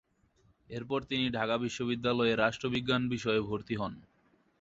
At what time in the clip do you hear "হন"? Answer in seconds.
3.75-3.93